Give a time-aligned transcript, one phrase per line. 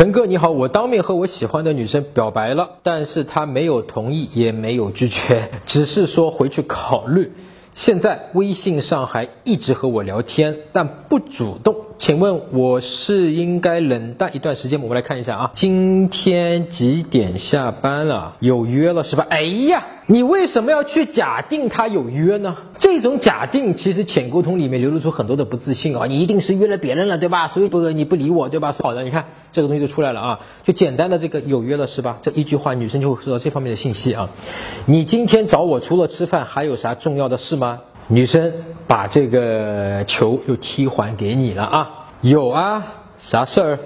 [0.00, 7.32] 陈哥你好，我当面和我喜欢的女生表白了，但是她没有同意，也没有拒绝， 只是说回去考虑。
[7.74, 11.76] 现在微信上还一直和我聊天，但不主动。
[11.98, 14.84] 请问我是应该冷淡一段时间吗？
[14.84, 18.36] 我们来看一下啊，今天几点下班了？
[18.40, 19.26] 有约了是吧？
[19.28, 22.56] 哎呀，你为什么要去假定他有约呢？
[22.76, 26.06] 这种假定其实浅沟通里面流露出很多的不自信啊！
[26.08, 27.46] 你一定是约了别人了，对吧？
[27.46, 28.74] 所以不你不理我，对吧？
[28.80, 32.18] 好的，你看这个东西就出来了啊，就简单的这个有约了是吧？
[32.22, 34.28] 这一句话女生就会收到这方面的信息啊。
[34.84, 37.78] 你今天找我除了吃饭还有啥重要的事吗？
[38.08, 38.52] 女生
[38.88, 41.90] 把这个球又踢还给你了啊？
[42.20, 42.84] 有啊，
[43.16, 43.78] 啥事儿？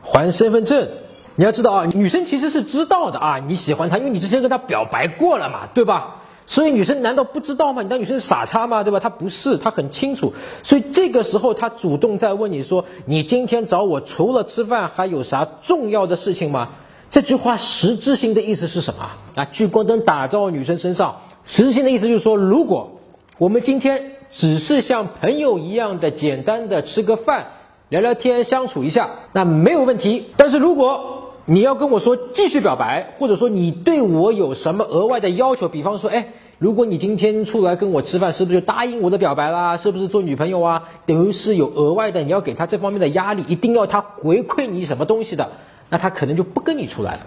[0.00, 0.88] 还身份证。
[1.36, 6.22] 你要知道啊，女生其实是知道的啊，你喜欢他，因为你之前跟他表白过了嘛，对吧？
[6.46, 7.82] 所以女生难道不知道吗？
[7.82, 8.82] 你当女生傻叉吗？
[8.82, 9.00] 对吧？
[9.00, 10.32] 她不是，她很清楚。
[10.62, 16.68] 所以这个时候她主动在问你说：“你今天找我除了吃饭还有啥重要的事情吗？”
[17.10, 19.44] 这句话实质性的意思是什么啊？
[19.46, 22.92] 聚光灯打到女生身上，实质性的意思就是说，如果。
[23.38, 27.48] 我们今天只是像朋友一样的简单的吃个饭、
[27.90, 30.28] 聊聊天、相处一下，那没有问题。
[30.38, 31.15] 但是如果
[31.46, 39.76] 你要跟我说继续表白，或者说你对我有什么额外的要求，比方说，哎，如果你今天出来跟我吃饭，是不是就答应我的表白啦？
[39.76, 40.88] 是不是做女朋友啊？
[41.06, 45.52] 等于是有额外的，你要给他这方面的压力，一定要他回馈你什么东西的，
[45.88, 47.20] 那他可能就不跟你出来了。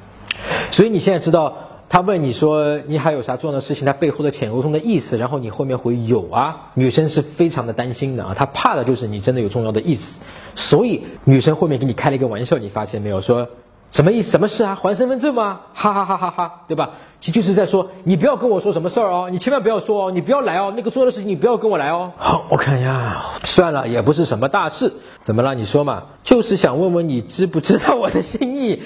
[0.72, 1.58] 所以你现在知道。
[1.92, 3.84] 他问你说你还有啥重要的事情？
[3.84, 10.22] 他背后的潜沟通的意思，然后你后面会有啊，女生是非常的担心的啊，她怕的就是你真的有重要的意思，
[10.54, 13.22] 所以女生后面给你开了一个玩笑，你发现没有？
[13.22, 13.48] 说
[13.92, 14.32] 什么意思？
[14.32, 14.76] 什么事啊？
[14.76, 15.62] 还身份证吗？
[15.74, 16.92] 哈哈哈哈哈，对吧？
[17.20, 22.12] 其实就是在说你不要跟我说什么事儿哦，你千万不要说哦，你不要来哦，那个重要的事情你不要跟我来哦。
[22.18, 25.56] 好，我看一下，算了，也不是什么大事，怎么了？
[25.56, 28.84] 你说嘛，就是想问问你知不知道我的心意？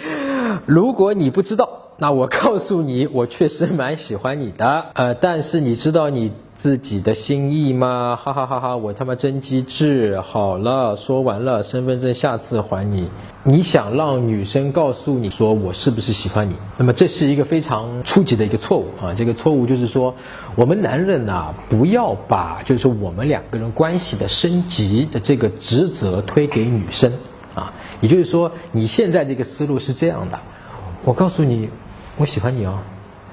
[0.65, 1.79] 如果你不知道。
[1.95, 6.31] 那我告诉你，我确实蛮喜欢你的，呃，但是你知道你
[6.63, 8.17] 自己的心意吗？
[8.23, 8.77] 哈哈哈哈！
[8.77, 10.21] 我他妈真机智。
[10.21, 13.09] 好了，说完了，身份证下次还你。
[13.43, 16.55] 你想让女生告诉你说我是不是喜欢你？
[16.77, 19.13] 那么这是一个非常初级的一个错误啊！
[19.13, 20.15] 这个错误就是说，
[20.55, 27.11] 我们男人呢，不要把就是我们两个人关系的升级的这个职责推给女生
[27.53, 27.73] 啊。
[27.99, 30.39] 也就是说，你现在这个思路是这样的，
[31.03, 31.67] 我告诉你。
[32.15, 32.77] 我喜欢你哦，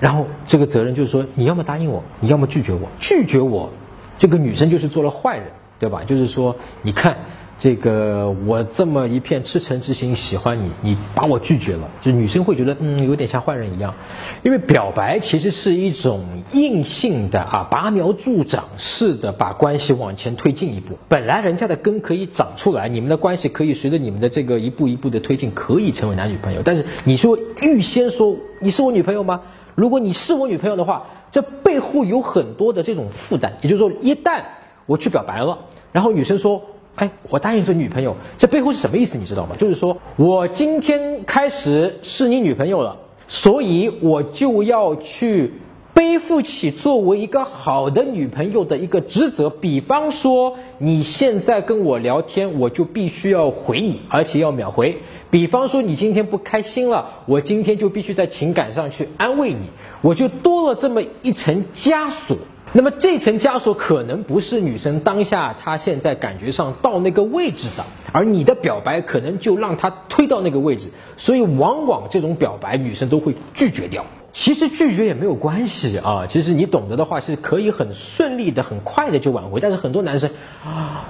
[0.00, 2.88] 然后这个责任就是说，你要么答应我，你要么拒绝我。
[2.98, 3.70] 拒绝我，
[4.18, 5.46] 这个女生就是做了坏人，
[5.78, 6.02] 对吧？
[6.04, 7.16] 就是说，你看。
[7.62, 13.94] 这个我这么一片赤诚之心喜欢你，你把我拒绝了，就女生会觉得嗯有点像坏人一样，
[14.42, 16.24] 因为表白其实是一种
[16.54, 20.96] 硬性的啊拔苗助长式的把关系往前推进一步。
[21.10, 26.62] 本来人家的根可以长出来，你们的关系可以随着你们的这个一步一步的推进，可以成为男女朋友。
[26.64, 29.42] 但是你说预先说你是我女朋友吗？
[29.74, 33.52] 如果你是我女朋友的话，这背后有很多的这种负担。
[33.62, 34.42] 也就是说，一旦
[34.86, 35.58] 我去表白了，
[35.92, 36.62] 然后女生说。
[36.96, 39.16] 哎，我答应做女朋友，这背后是什么意思？
[39.16, 39.54] 你知道吗？
[39.56, 42.94] 就是说我今天开始是你女朋友了，
[43.26, 45.54] 所以我就要去
[45.94, 49.50] 背负起作为一个好的女朋友的一个职责。
[49.50, 54.98] 比方说，你现在跟我聊天，我就必须要回你，而且要秒回。
[55.30, 59.70] 比方说，你今天不开心了，我今天就必须在情感上去安慰你，
[60.02, 62.36] 我就多了这么一层枷锁。
[62.72, 74.04] 那么这层枷锁可能不是女生当下她现在感觉上到那个位置的，而你的表白可能就让她推到那个位置，所以往往这种表白女生都会拒绝掉。
[74.32, 79.60] 其实拒绝也没有关系啊，其实你懂得的话是可以很顺利的、很快的就挽回。
[79.60, 80.30] 但是很多男生
[80.64, 81.04] 啊，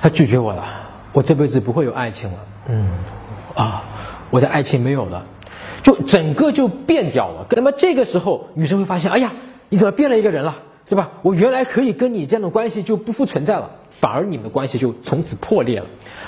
[0.00, 0.64] 他拒绝我了，
[1.12, 2.90] 我这辈子不会有爱情了，嗯，
[3.54, 3.82] 啊，
[4.30, 5.24] 我的爱情没有了，
[5.82, 7.46] 就整个就变掉了。
[7.50, 9.32] 那么这个时候女生会发现，哎呀，
[9.68, 10.58] 你怎么变了一个人了？
[10.88, 11.10] 对吧？
[11.20, 15.86] 我原来可以跟你这样的关系就不复存在了，反而你们的关系就从此破裂了。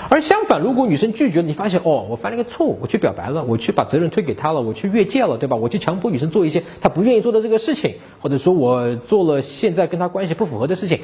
[0.09, 5.55] 而相反，如果女生拒绝你，发现哦，我犯了一个错误，我去表白了，我去把责任推给他了，我去越界了，对吧？
[5.55, 10.99] 我去强迫女生做一些她不愿意做的这个事情，或者说我做了现在跟她关系不符合的事情，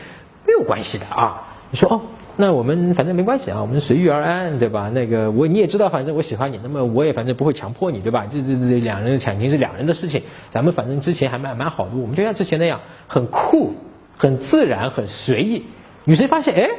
[0.46, 1.56] 没有关系的啊。
[1.72, 2.02] 你说哦。
[2.40, 4.92] 那我们反正没关系啊，我们随遇而安，对吧？
[4.94, 8.28] 那个我你也知道，反正我喜欢你，那么我也反正不会强迫你，对吧？
[8.30, 10.22] 这这这两人的感情是两人的事情，
[10.52, 13.74] 咱们反正之前还蛮蛮好的，我们就像之前那样，很酷、
[14.18, 15.64] 很自然、很随意。
[16.08, 16.70] 女生发现，哎，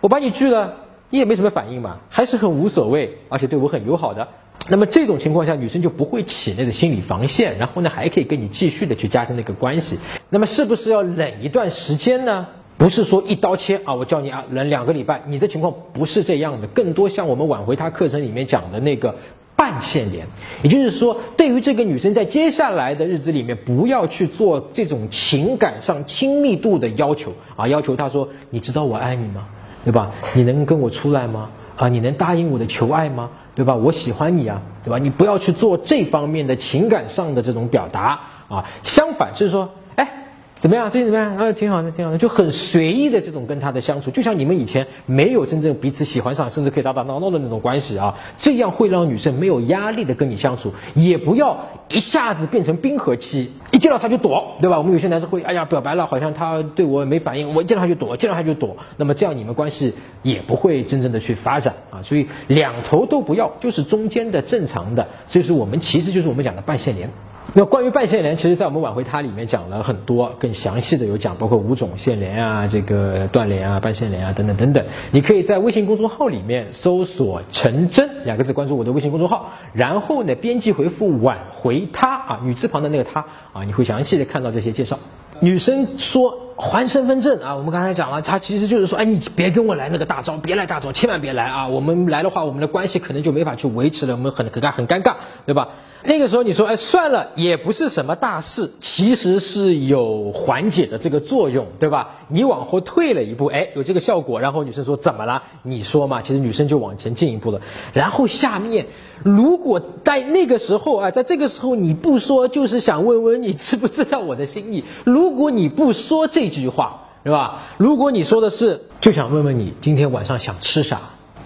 [0.00, 0.74] 我把你拒了，
[1.08, 4.26] 你也没什么反应嘛，还是很无所谓，而且对我很友好的。
[4.68, 10.00] 那么这种情况下，女生就不会起那个心理防线，然后呢，还可以跟你继续的去加深那个关系。
[10.30, 12.48] 那么是不是要忍一段时间呢？
[12.76, 19.14] 不是说一刀切啊，我叫你啊忍两个礼拜，你的情况不是这样的，更多像我们挽回他课程里面讲的那个
[19.62, 20.26] 半线连，
[20.64, 29.46] 也就是说，对于这个女生在接下来的日子里面，不要去做这种情感上亲密度的要求啊，要求她说，你知道我爱你吗？
[29.84, 30.10] 对吧？
[30.34, 31.50] 你能跟我出来吗？
[31.76, 33.30] 啊，你能答应我的求爱吗？
[33.54, 33.76] 对吧？
[33.76, 34.98] 我喜欢你啊，对吧？
[34.98, 38.18] 你不要去做这方面的情感上的这种表达
[38.48, 39.70] 啊，相反就是说。
[39.94, 40.21] 哎
[40.62, 40.88] 怎么样？
[40.88, 41.36] 最近怎么样？
[41.36, 54.78] 啊，挺好的，挺好的，就很随意的这种跟他的相处，就像你们以前没有真正彼此喜欢上，甚至可以打打闹闹的那种关系啊，这样会让女生没有压力的跟你相处，也不要一下子变成冰河期，一见到他就躲，对吧？
[54.78, 59.92] 我们有些男生会，哎呀，表白了，好像他对我没反应，我一见到他就躲，见到他就躲，那么这样你们关系
[60.22, 67.10] 也不会真正的去发展啊，所以两头都不要，就是中间的正常的，所以说我们其实就是我们讲的半线连。
[67.54, 74.86] 那关于半线连，其实，在我们挽回它里面讲了很多，更详细的有讲，包括五种线连啊，这个断连啊，半线连啊，等等等等。
[75.10, 84.98] 你可以在微信公众号里面搜索“陈真”两个字，关注我的微信公众号，然后呢，编辑回复“挽回他”啊，女字旁的那个他啊，你会详细的看到这些介绍。
[85.40, 91.68] 女生说还身份证啊，我们刚才讲了，她其实就是说，哎，你别跟我来那个大招，别来大招，千万别来啊！
[91.68, 95.68] 我们来的话，我们的关系可能就没法去维持了，我们很很尴很尴尬，对吧？
[96.04, 102.16] 那个时候你说，哎，算了，也不是什么大事，其实是有缓解的这个作用，对吧？
[102.28, 104.40] 你往后退了一步，哎，有这个效果。
[104.40, 105.44] 然后女生说怎么了？
[105.62, 106.20] 你说嘛？
[106.20, 107.60] 其实女生就往前进一步了。
[107.92, 108.86] 然后下面，
[109.22, 114.84] 如果在那个时候啊，在这个时候你不说，就是想问问你知不知道我的心意。
[115.04, 117.62] 如果你不说这句话，是吧？
[117.76, 121.00] 如果你说的是，就想问问你今天晚上想吃啥。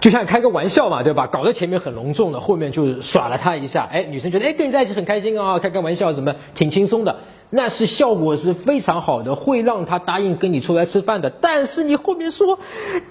[0.07, 1.27] 就像开个玩笑嘛，对吧？
[1.27, 7.17] 搞得前面很隆重的，后面就耍了他一下，哎，女生觉得哎跟你在一起很开心啊，开个玩笑什么挺轻松的，
[7.49, 11.29] 那是效果是非常好的，会让他答应跟你出来吃饭的。
[11.29, 12.57] 但是你后面说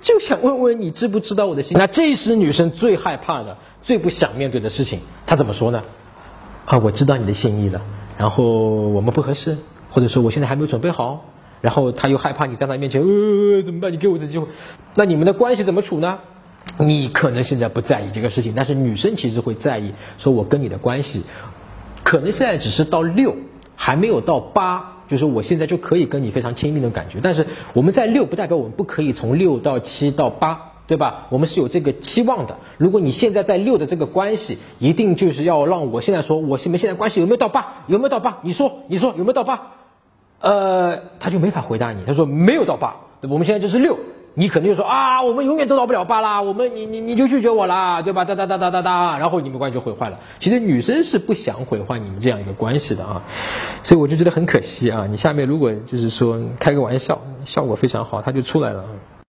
[0.01, 5.01] 就想问问你知不知道我的心，那这是女生最害怕的、最不想面对的事情。
[5.27, 5.83] 她怎么说呢？
[6.65, 7.83] 啊，我知道你的心意了，
[8.17, 9.59] 然后我们不合适，
[9.91, 11.27] 或者说我现在还没有准备好，
[11.61, 13.93] 然后他又害怕你在他面前，呃，怎么办？
[13.93, 14.47] 你给我这机会，
[14.95, 16.21] 那你们的关系怎么处呢？
[16.79, 19.95] 你可能现在不在意这个事情，但是女生其实会在意。
[20.19, 21.23] 说我跟你的关系，
[22.03, 23.35] 可能现在只是到六，
[23.77, 27.19] 还没有到八，就是我现在就可以跟你非常亲密的感觉。
[27.23, 31.29] 但是我们在六，不代表我们不可以从六到七到八，对吧？
[31.31, 32.59] 我们是有这个期望的。
[32.77, 37.85] 如果你现在在六的这个关系，一定就是要让我现在说，我们现在关系有没有到八？
[37.87, 38.39] 有没有到八？
[38.43, 39.73] 你说，你说有没有到八？
[40.41, 42.05] 呃，他就没法回答你。
[42.07, 43.99] 他说没有到八，我们现在就是六。
[44.39, 48.27] 你肯定说啊，我们永远都到不了八啦，我们你你你就拒绝我啦，对吧？
[48.27, 50.19] 哒哒哒哒哒哒，然后你们关系就毁坏了。
[50.41, 53.23] 其实女生是不想毁坏你们这样一个关系的啊，
[53.83, 55.07] 所以我就觉得很可惜啊。
[55.11, 58.85] 你下面如果就是说开个玩笑，效果非常好，他就出来了。